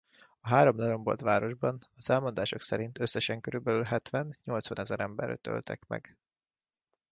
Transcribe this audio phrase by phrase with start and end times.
[0.41, 6.17] A három lerombolt városban az elmondások szerint összesen körülbelül hetven-nyolcvanezer embert öltek meg.